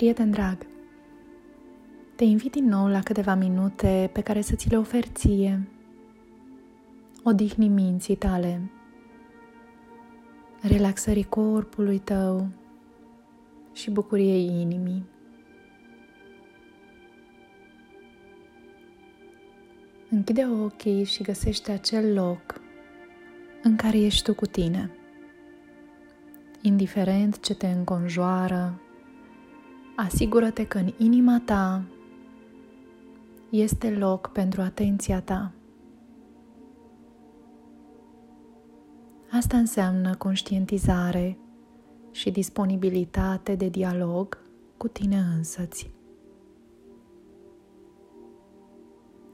Prieten 0.00 0.30
drag, 0.30 0.66
te 2.16 2.24
invit 2.24 2.52
din 2.52 2.64
nou 2.64 2.88
la 2.88 3.00
câteva 3.00 3.34
minute 3.34 4.10
pe 4.12 4.20
care 4.20 4.40
să 4.40 4.54
ți 4.54 4.68
le 4.68 4.78
oferi 4.78 5.10
ție. 5.12 5.68
Odihni 7.22 7.68
minții 7.68 8.16
tale, 8.16 8.70
relaxării 10.60 11.24
corpului 11.24 11.98
tău 11.98 12.48
și 13.72 13.90
bucuriei 13.90 14.60
inimii. 14.60 15.04
Închide 20.10 20.46
ochii 20.46 21.04
și 21.04 21.22
găsește 21.22 21.72
acel 21.72 22.14
loc 22.14 22.60
în 23.62 23.76
care 23.76 23.98
ești 23.98 24.22
tu 24.22 24.34
cu 24.34 24.46
tine. 24.46 24.90
Indiferent 26.62 27.40
ce 27.40 27.54
te 27.54 27.66
înconjoară, 27.66 28.80
asigură-te 30.04 30.66
că 30.66 30.78
în 30.78 30.92
inima 30.98 31.42
ta 31.44 31.82
este 33.50 33.90
loc 33.90 34.30
pentru 34.32 34.60
atenția 34.60 35.20
ta. 35.20 35.52
Asta 39.30 39.56
înseamnă 39.56 40.14
conștientizare 40.14 41.38
și 42.10 42.30
disponibilitate 42.30 43.54
de 43.54 43.68
dialog 43.68 44.38
cu 44.76 44.88
tine 44.88 45.18
însăți. 45.36 45.90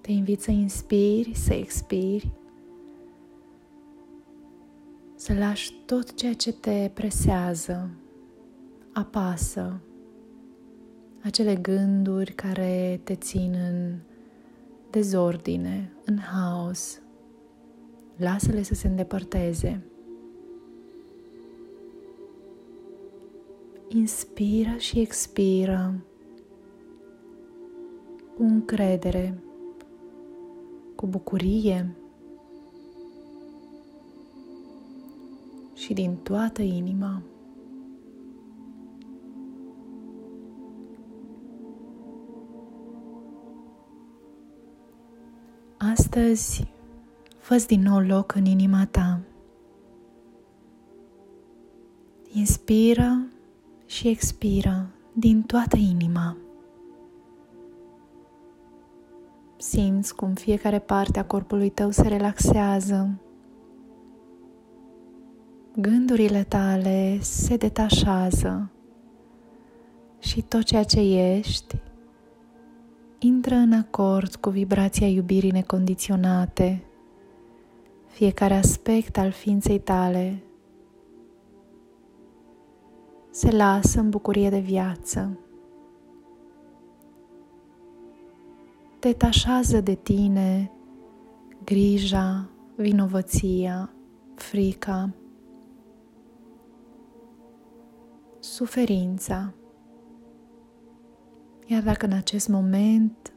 Te 0.01 0.13
invit 0.13 0.41
să 0.41 0.51
inspiri, 0.51 1.35
să 1.35 1.55
expiri, 1.55 2.31
să 5.15 5.35
lași 5.35 5.73
tot 5.87 6.15
ceea 6.15 6.35
ce 6.35 6.53
te 6.53 6.91
presează, 6.95 7.91
apasă, 8.93 9.81
acele 11.27 11.55
gânduri 11.55 12.33
care 12.33 13.01
te 13.05 13.15
țin 13.15 13.55
în 13.69 13.99
dezordine, 14.91 15.93
în 16.05 16.19
haos. 16.19 17.01
Lasă-le 18.17 18.63
să 18.63 18.75
se 18.75 18.89
îndepărteze. 18.89 19.83
Inspiră 23.89 24.77
și 24.79 25.01
expiră 25.01 25.95
cu 28.37 28.43
încredere, 28.43 29.39
cu 30.95 31.07
bucurie 31.07 31.97
și 35.75 35.95
din 35.95 36.17
toată 36.17 36.63
inima. 36.63 37.23
Astăzi, 45.91 46.67
fă 47.39 47.65
din 47.67 47.83
nou 47.83 48.01
loc 48.01 48.35
în 48.35 48.45
inima 48.45 48.87
ta. 48.91 49.21
Inspiră 52.33 53.27
și 53.87 54.09
expiră 54.09 54.87
din 55.13 55.43
toată 55.43 55.77
inima. 55.77 56.37
Simți 59.57 60.15
cum 60.15 60.35
fiecare 60.35 60.79
parte 60.79 61.19
a 61.19 61.25
corpului 61.25 61.71
tău 61.71 61.91
se 61.91 62.09
relaxează. 62.09 63.21
Gândurile 65.77 66.45
tale 66.45 67.19
se 67.21 67.57
detașează 67.57 68.71
și 70.19 70.43
tot 70.43 70.63
ceea 70.63 70.85
ce 70.85 71.01
ești 71.01 71.77
intră 73.19 73.55
în 73.55 73.73
acord 73.73 74.35
cu 74.37 74.51
vibrația 74.51 75.07
iubirii 75.07 75.51
necondiționate. 75.51 76.85
Fiecare 78.07 78.55
aspect 78.55 79.19
al 79.19 79.31
ființei 79.31 79.79
tale 79.79 80.43
se 83.31 83.51
lasă 83.51 84.01
în 84.01 84.11
bucurie 84.11 84.51
de 84.51 84.59
viață. 84.59 85.39
Detașează 89.01 89.81
de 89.81 89.95
tine 89.95 90.71
grija, 91.65 92.49
vinovăția, 92.77 93.91
frica, 94.35 95.11
suferința. 98.39 99.55
Iar 101.67 101.83
dacă 101.83 102.07
în 102.07 102.13
acest 102.13 102.49
moment 102.49 103.33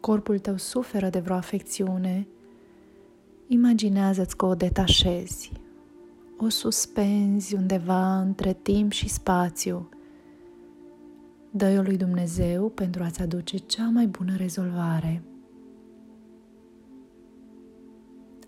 corpul 0.00 0.38
tău 0.38 0.56
suferă 0.56 1.08
de 1.08 1.18
vreo 1.18 1.36
afecțiune, 1.36 2.26
imaginează-ți 3.46 4.36
că 4.36 4.46
o 4.46 4.54
detașezi, 4.54 5.52
o 6.38 6.48
suspenzi 6.48 7.54
undeva 7.54 8.20
între 8.20 8.52
timp 8.52 8.92
și 8.92 9.08
spațiu. 9.08 9.88
Dă-i-o 11.50 11.82
lui 11.82 11.96
Dumnezeu 11.96 12.68
pentru 12.68 13.02
a-ți 13.02 13.22
aduce 13.22 13.56
cea 13.56 13.88
mai 13.88 14.06
bună 14.06 14.36
rezolvare. 14.36 15.22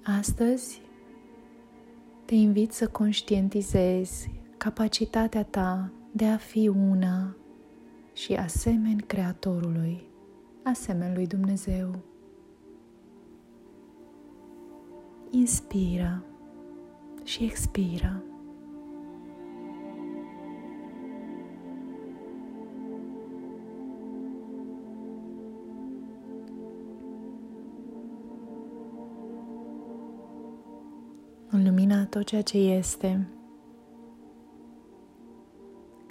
Astăzi 0.02 0.80
te 2.24 2.34
invit 2.34 2.72
să 2.72 2.86
conștientizezi 2.86 4.30
capacitatea 4.56 5.44
ta 5.44 5.92
de 6.12 6.26
a 6.26 6.36
fi 6.36 6.68
una 6.68 7.37
și 8.18 8.34
asemeni 8.34 9.00
Creatorului, 9.00 10.02
asemeni 10.64 11.14
lui 11.14 11.26
Dumnezeu. 11.26 11.98
Inspiră 15.30 16.24
și 17.24 17.44
expiră. 17.44 18.22
În 31.50 31.64
lumina 31.64 32.06
tot 32.06 32.24
ceea 32.24 32.42
ce 32.42 32.58
este, 32.58 33.28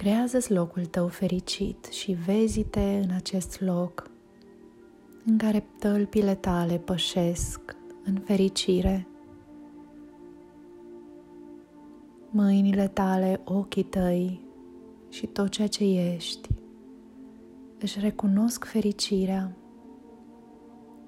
Creează-ți 0.07 0.53
locul 0.53 0.85
tău 0.85 1.07
fericit 1.07 1.85
și 1.85 2.11
vezi-te 2.11 2.99
în 3.03 3.09
acest 3.15 3.61
loc 3.61 4.09
în 5.25 5.37
care 5.37 5.65
tălpile 5.79 6.35
tale 6.35 6.77
pășesc 6.77 7.75
în 8.03 8.15
fericire. 8.15 9.07
Mâinile 12.29 12.87
tale, 12.87 13.41
ochii 13.43 13.83
tăi 13.83 14.41
și 15.09 15.25
tot 15.25 15.49
ceea 15.49 15.67
ce 15.67 15.83
ești 15.83 16.49
își 17.79 17.99
recunosc 17.99 18.65
fericirea, 18.65 19.55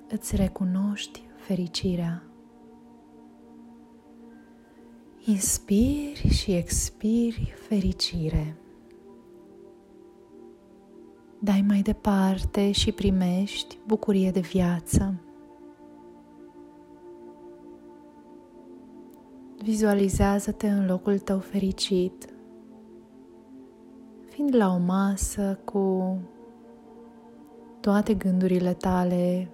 îți 0.09 0.35
recunoști 0.35 1.23
fericirea. 1.35 2.23
Inspiri 5.25 6.27
și 6.27 6.51
expiri 6.51 7.53
fericire 7.67 8.58
dai 11.41 11.63
mai 11.67 11.81
departe 11.81 12.71
și 12.71 12.91
primești 12.91 13.77
bucurie 13.87 14.31
de 14.31 14.39
viață. 14.39 15.13
Vizualizează-te 19.63 20.67
în 20.69 20.85
locul 20.85 21.19
tău 21.19 21.39
fericit, 21.39 22.29
fiind 24.29 24.55
la 24.55 24.73
o 24.73 24.77
masă 24.77 25.59
cu 25.65 26.17
toate 27.79 28.13
gândurile 28.13 28.73
tale 28.73 29.49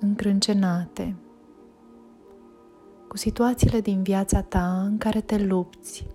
încrâncenate, 0.00 1.14
cu 3.08 3.16
situațiile 3.16 3.80
din 3.80 4.02
viața 4.02 4.42
ta 4.42 4.82
în 4.82 4.98
care 4.98 5.20
te 5.20 5.44
lupți, 5.44 6.06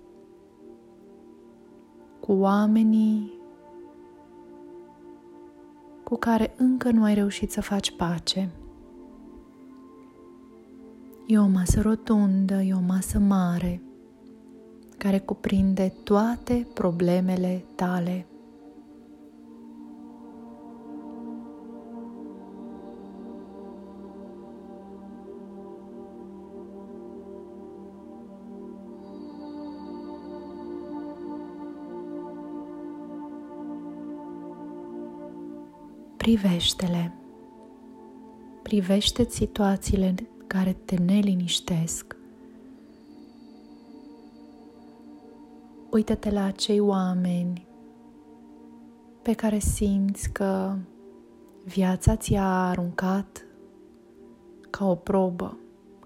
cu 2.20 2.32
oamenii 2.32 3.33
cu 6.14 6.20
care 6.20 6.54
încă 6.56 6.90
nu 6.90 7.04
ai 7.04 7.14
reușit 7.14 7.50
să 7.52 7.60
faci 7.60 7.96
pace. 7.96 8.50
E 11.26 11.38
o 11.38 11.46
masă 11.46 11.80
rotundă, 11.80 12.54
e 12.54 12.74
o 12.74 12.80
masă 12.86 13.18
mare, 13.18 13.82
care 14.98 15.18
cuprinde 15.18 15.92
toate 16.02 16.66
problemele 16.74 17.64
tale. 17.74 18.26
Privește-le. 36.24 37.12
Privește 38.62 39.26
situațiile 39.28 40.14
care 40.46 40.76
te 40.84 40.96
neliniștesc. 40.96 42.16
Uită-te 45.90 46.30
la 46.30 46.44
acei 46.44 46.80
oameni 46.80 47.66
pe 49.22 49.32
care 49.32 49.58
simți 49.58 50.30
că 50.32 50.74
viața 51.64 52.16
ți-a 52.16 52.68
aruncat 52.68 53.46
ca 54.70 54.90
o 54.90 54.94
probă, 54.94 55.58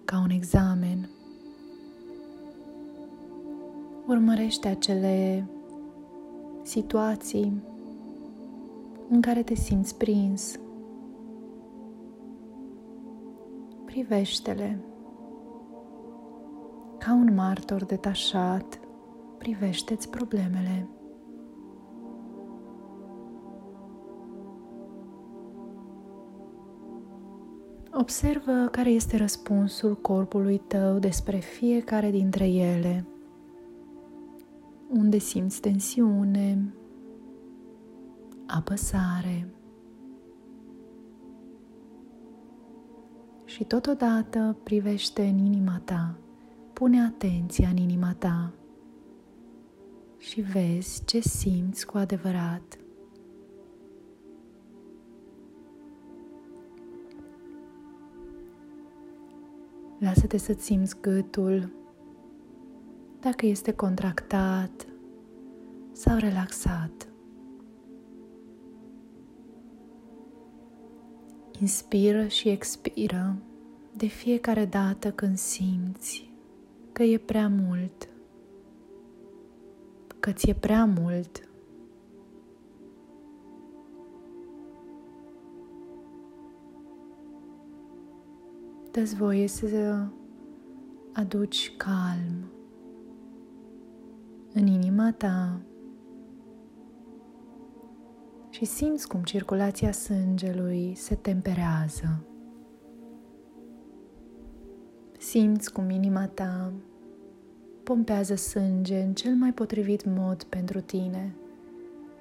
ca 0.05 0.21
un 0.25 0.31
examen. 0.31 1.09
Urmărește 4.07 4.69
acele 4.69 5.49
situații 6.63 7.63
în 9.09 9.21
care 9.21 9.43
te 9.43 9.55
simți 9.55 9.97
prins. 9.97 10.59
Privește-le 13.85 14.79
ca 16.99 17.13
un 17.13 17.35
martor 17.35 17.85
detașat, 17.85 18.81
privește-ți 19.39 20.11
problemele. 20.11 20.89
Observă 27.93 28.69
care 28.71 28.91
este 28.91 29.17
răspunsul 29.17 29.97
corpului 29.97 30.59
tău 30.67 30.99
despre 30.99 31.37
fiecare 31.37 32.11
dintre 32.11 32.49
ele. 32.49 33.07
Unde 34.89 35.19
simți 35.19 35.61
tensiune, 35.61 36.75
apăsare. 38.49 39.49
Și 43.45 43.65
totodată 43.65 44.57
privește 44.63 45.23
în 45.23 45.39
inima 45.39 45.81
ta, 45.85 46.15
pune 46.73 47.01
atenția 47.05 47.69
în 47.69 47.77
inima 47.77 48.15
ta 48.19 48.53
și 50.19 50.41
vezi 50.41 51.05
ce 51.05 51.21
simți 51.21 51.87
cu 51.87 51.97
adevărat. 51.97 52.79
Lasă-te 59.99 60.37
să 60.37 60.53
simți 60.59 61.01
gâtul, 61.01 61.73
dacă 63.21 63.47
este 63.47 63.73
contractat 63.73 64.87
sau 65.93 66.17
relaxat. 66.17 67.09
Inspiră 71.61 72.27
și 72.27 72.49
expiră 72.49 73.37
de 73.97 74.07
fiecare 74.07 74.65
dată 74.65 75.11
când 75.11 75.37
simți 75.37 76.31
că 76.93 77.03
e 77.03 77.19
prea 77.19 77.49
mult, 77.49 78.09
că 80.21 80.33
ți-e 80.33 80.55
prea 80.55 80.85
mult. 80.85 81.49
Dă 88.91 89.11
voie 89.17 89.49
să 89.49 90.07
aduci 91.13 91.73
calm 91.77 92.51
în 94.53 94.67
inima 94.67 95.13
ta 95.13 95.61
și 98.59 98.65
simți 98.65 99.09
cum 99.09 99.23
circulația 99.23 99.93
sângelui 99.93 100.95
se 100.97 101.15
temperează. 101.15 102.25
Simți 105.19 105.73
cum 105.73 105.91
inima 105.91 106.27
ta 106.27 106.73
pompează 107.83 108.35
sânge 108.35 109.01
în 109.01 109.15
cel 109.15 109.35
mai 109.35 109.53
potrivit 109.53 110.05
mod 110.05 110.43
pentru 110.43 110.81
tine 110.81 111.35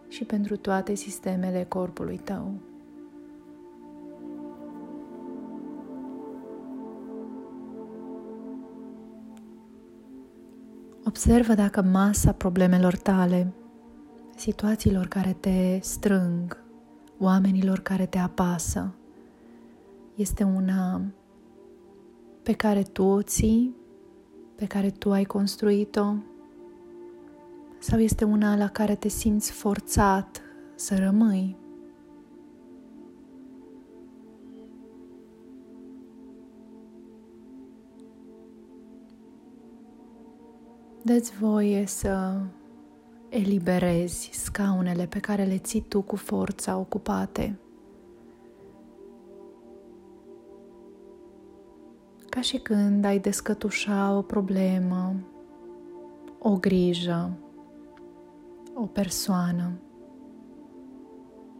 și 0.07 0.23
pentru 0.23 0.57
toate 0.57 0.93
sistemele 0.93 1.63
corpului 1.63 2.17
tău. 2.17 2.53
Observă 11.05 11.53
dacă 11.53 11.81
masa 11.81 12.31
problemelor 12.31 12.95
tale, 12.95 13.53
situațiilor 14.39 15.07
care 15.07 15.37
te 15.39 15.79
strâng, 15.81 16.63
oamenilor 17.19 17.79
care 17.79 18.05
te 18.05 18.17
apasă, 18.17 18.93
este 20.15 20.43
una 20.43 21.01
pe 22.43 22.53
care 22.53 22.81
tu 22.81 23.03
o 23.03 23.21
ții, 23.21 23.75
pe 24.55 24.65
care 24.65 24.89
tu 24.89 25.11
ai 25.11 25.23
construit-o, 25.23 26.13
sau 27.79 27.99
este 27.99 28.25
una 28.25 28.55
la 28.57 28.67
care 28.67 28.95
te 28.95 29.07
simți 29.07 29.51
forțat 29.51 30.41
să 30.75 30.95
rămâi. 30.95 31.57
Dă-ți 41.01 41.33
voie 41.37 41.85
să 41.85 42.39
eliberezi 43.29 44.29
scaunele 44.33 45.05
pe 45.05 45.19
care 45.19 45.43
le 45.43 45.57
ții 45.57 45.81
tu 45.81 46.01
cu 46.01 46.15
forța 46.15 46.77
ocupate. 46.77 47.59
Ca 52.29 52.41
și 52.41 52.57
când 52.57 53.05
ai 53.05 53.19
descătușa 53.19 54.17
o 54.17 54.21
problemă, 54.21 55.13
o 56.39 56.55
grijă, 56.55 57.31
o 58.73 58.85
persoană. 58.85 59.71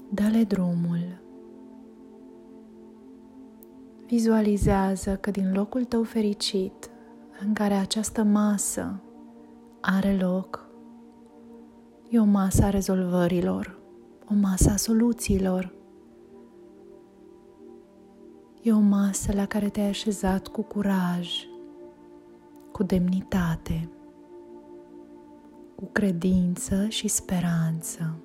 Dă-le 0.10 0.44
drumul. 0.44 1.22
Vizualizează 4.06 5.16
că 5.16 5.32
din 5.32 5.54
locul 5.54 5.84
tău 5.84 6.04
fericit, 6.04 6.90
în 7.40 7.54
care 7.54 7.74
această 7.74 8.24
masă 8.24 9.00
are 9.82 10.18
loc. 10.18 10.67
E 12.10 12.20
o 12.20 12.24
masă 12.24 12.64
a 12.64 12.70
rezolvărilor, 12.70 13.80
o 14.30 14.34
masă 14.34 14.70
a 14.70 14.76
soluțiilor. 14.76 15.74
E 18.62 18.74
o 18.74 18.80
masă 18.80 19.34
la 19.34 19.46
care 19.46 19.70
te-ai 19.70 19.88
așezat 19.88 20.48
cu 20.48 20.62
curaj, 20.62 21.30
cu 22.72 22.84
demnitate, 22.84 23.90
cu 25.76 25.86
credință 25.92 26.88
și 26.88 27.08
speranță. 27.08 28.16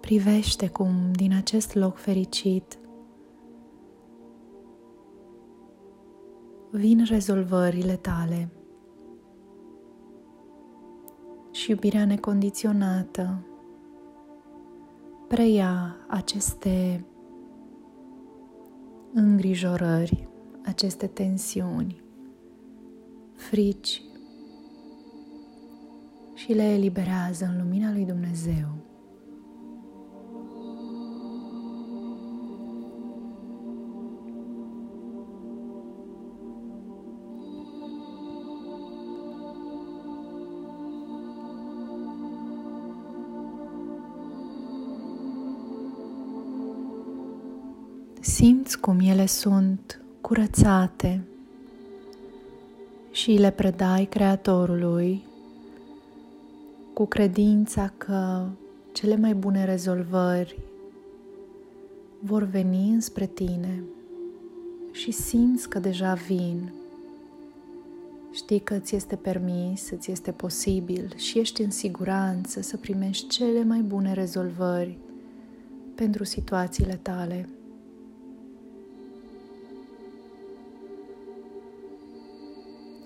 Privește 0.00 0.68
cum 0.68 1.12
din 1.12 1.34
acest 1.34 1.74
loc 1.74 1.96
fericit 1.96 2.78
vin 6.76 7.04
rezolvările 7.04 7.96
tale 7.96 8.48
și 11.50 11.70
iubirea 11.70 12.04
necondiționată 12.04 13.46
preia 15.28 15.96
aceste 16.08 17.04
îngrijorări, 19.12 20.28
aceste 20.64 21.06
tensiuni, 21.06 22.02
frici 23.34 24.02
și 26.34 26.52
le 26.52 26.62
eliberează 26.62 27.44
în 27.44 27.62
lumina 27.62 27.92
lui 27.92 28.04
Dumnezeu. 28.04 28.68
Simți 48.36 48.80
cum 48.80 48.98
ele 49.00 49.26
sunt 49.26 50.00
curățate 50.20 51.22
și 53.10 53.30
le 53.30 53.50
predai 53.50 54.04
Creatorului 54.04 55.22
cu 56.92 57.06
credința 57.06 57.92
că 57.98 58.46
cele 58.92 59.16
mai 59.16 59.34
bune 59.34 59.64
rezolvări 59.64 60.58
vor 62.20 62.42
veni 62.42 62.90
înspre 62.92 63.26
tine 63.26 63.82
și 64.92 65.10
simți 65.10 65.68
că 65.68 65.78
deja 65.78 66.14
vin 66.14 66.72
Știi 68.32 68.60
că 68.60 68.78
ți 68.78 68.94
este 68.94 69.16
permis, 69.16 69.92
ți 69.98 70.10
este 70.10 70.30
posibil 70.32 71.12
și 71.16 71.38
ești 71.38 71.62
în 71.62 71.70
siguranță 71.70 72.60
să 72.60 72.76
primești 72.76 73.28
cele 73.28 73.64
mai 73.64 73.80
bune 73.80 74.12
rezolvări 74.12 74.98
pentru 75.94 76.24
situațiile 76.24 76.98
tale. 77.02 77.48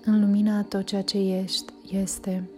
În 0.05 0.19
lumina 0.19 0.63
tot 0.63 0.83
ceea 0.83 1.01
ce 1.01 1.17
ești, 1.17 1.73
este. 1.89 2.49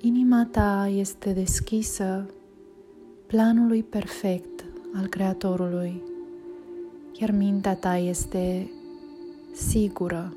Inima 0.00 0.48
ta 0.50 0.88
este 0.94 1.32
deschisă 1.32 2.30
planului 3.26 3.82
perfect 3.82 4.64
al 4.94 5.06
Creatorului, 5.06 6.02
iar 7.20 7.30
mintea 7.30 7.74
ta 7.76 7.96
este 7.96 8.70
sigură 9.52 10.36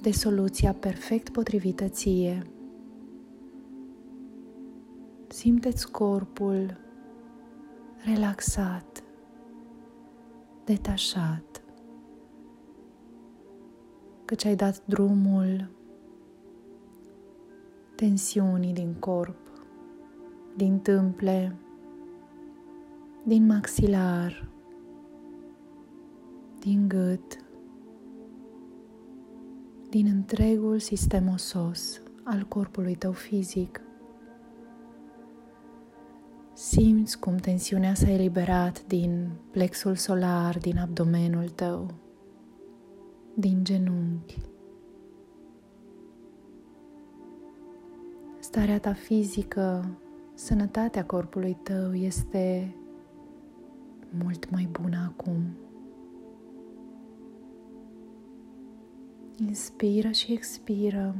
de 0.00 0.10
soluția 0.10 0.72
perfect 0.72 1.28
potrivită 1.28 1.88
ție. 1.88 2.46
Simteți 5.28 5.90
corpul 5.90 6.76
relaxat, 8.04 9.02
detașat, 10.64 11.49
căci 14.30 14.44
ai 14.44 14.56
dat 14.56 14.82
drumul 14.84 15.70
tensiunii 17.94 18.72
din 18.72 18.94
corp, 18.94 19.36
din 20.56 20.78
tâmple, 20.78 21.56
din 23.24 23.46
maxilar, 23.46 24.48
din 26.60 26.88
gât, 26.88 27.44
din 29.88 30.06
întregul 30.06 30.78
sistem 30.78 31.28
osos 31.28 32.02
al 32.24 32.42
corpului 32.48 32.94
tău 32.94 33.12
fizic. 33.12 33.80
Simți 36.52 37.18
cum 37.18 37.36
tensiunea 37.36 37.94
s-a 37.94 38.10
eliberat 38.10 38.86
din 38.86 39.30
plexul 39.50 39.94
solar, 39.94 40.58
din 40.58 40.78
abdomenul 40.78 41.48
tău, 41.48 41.94
din 43.34 43.64
genunchi. 43.64 44.38
Starea 48.38 48.80
ta 48.80 48.92
fizică, 48.92 49.98
sănătatea 50.34 51.04
corpului 51.04 51.56
tău 51.62 51.94
este 51.94 52.74
mult 54.22 54.50
mai 54.50 54.68
bună 54.80 55.12
acum. 55.16 55.42
Inspiră 59.36 60.10
și 60.10 60.32
expiră 60.32 61.14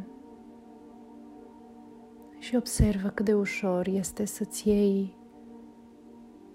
și 2.38 2.57
observă 2.57 3.09
cât 3.09 3.25
de 3.25 3.35
ușor 3.35 3.87
este 3.87 4.25
să-ți 4.25 4.69
iei 4.69 5.17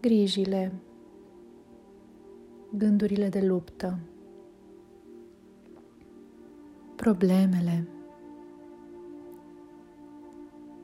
grijile, 0.01 0.73
gândurile 2.71 3.29
de 3.29 3.41
luptă, 3.41 3.99
problemele 6.95 7.87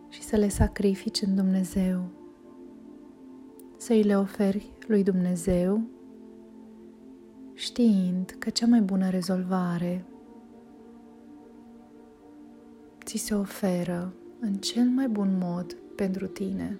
și 0.09 0.21
să 0.21 0.35
le 0.35 0.47
sacrifici 0.47 1.21
în 1.21 1.35
Dumnezeu, 1.35 2.03
să 3.77 3.93
îi 3.93 4.03
le 4.03 4.17
oferi 4.17 4.73
lui 4.87 5.03
Dumnezeu, 5.03 5.81
știind 7.53 8.35
că 8.39 8.49
cea 8.49 8.65
mai 8.65 8.81
bună 8.81 9.09
rezolvare 9.09 10.05
ți 13.03 13.17
se 13.17 13.35
oferă 13.35 14.13
în 14.39 14.53
cel 14.53 14.83
mai 14.83 15.07
bun 15.07 15.37
mod 15.41 15.77
pentru 15.95 16.27
tine. 16.27 16.79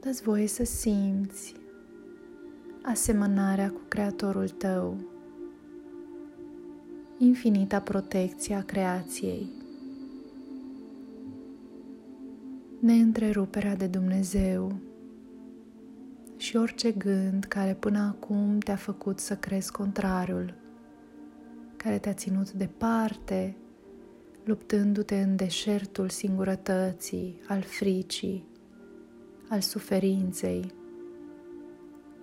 Dați 0.00 0.22
voie 0.22 0.46
să 0.46 0.64
simți 0.64 1.54
asemănarea 2.82 3.70
cu 3.70 3.80
Creatorul 3.88 4.48
tău, 4.48 4.96
infinita 7.18 7.80
protecție 7.80 8.54
a 8.54 8.62
creației, 8.62 9.48
neîntreruperea 12.80 13.76
de 13.76 13.86
Dumnezeu 13.86 14.72
și 16.36 16.56
orice 16.56 16.90
gând 16.90 17.44
care 17.44 17.74
până 17.74 17.98
acum 17.98 18.58
te-a 18.58 18.76
făcut 18.76 19.18
să 19.18 19.36
crezi 19.36 19.72
contrariul 19.72 20.54
care 21.76 21.98
te-a 21.98 22.12
ținut 22.12 22.52
departe, 22.52 23.56
luptându-te 24.44 25.20
în 25.20 25.36
deșertul 25.36 26.08
singurătății, 26.08 27.40
al 27.48 27.62
fricii, 27.62 28.44
al 29.48 29.60
suferinței, 29.60 30.72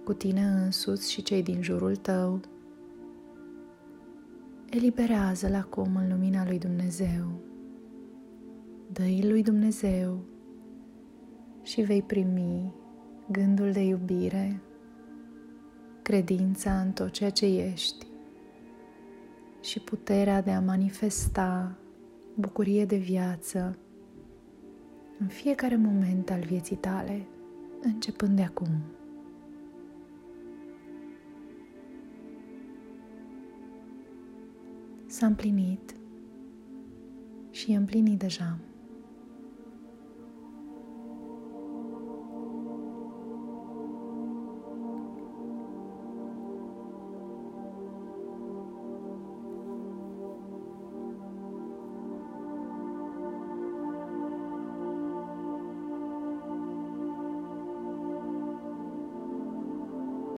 cu 0.04 0.14
tine 0.14 0.46
însuți 0.46 1.12
și 1.12 1.22
cei 1.22 1.44
din 1.44 1.62
jurul 1.62 1.96
tău. 1.96 2.40
Eliberează-l 4.76 5.54
acum 5.54 5.96
în 5.96 6.10
lumina 6.10 6.46
lui 6.46 6.60
Dumnezeu. 6.60 7.32
Dă-i 8.92 9.24
lui 9.30 9.44
Dumnezeu 9.44 10.24
și 11.64 11.82
vei 11.82 12.02
primi 12.02 12.74
gândul 13.32 13.72
de 13.72 13.80
iubire, 13.80 14.62
credința 16.02 16.80
în 16.80 16.92
tot 16.92 17.12
ceea 17.12 17.30
ce 17.30 17.46
ești 17.46 18.06
și 19.62 19.80
puterea 19.80 20.42
de 20.42 20.52
a 20.52 20.62
manifesta 20.62 21.78
bucurie 22.36 22.86
de 22.86 22.98
viață 22.98 23.78
în 25.20 25.28
fiecare 25.28 25.76
moment 25.76 26.30
al 26.30 26.42
vieții 26.42 26.76
tale, 26.76 27.28
începând 27.82 28.36
de 28.36 28.44
acum. 28.44 28.70
S-a 35.14 35.26
împlinit 35.26 35.96
și 37.52 37.72
e 37.72 37.76
împlinit 37.76 38.20
deja. 38.20 38.58